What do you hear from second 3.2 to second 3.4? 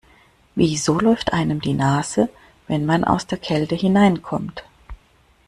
der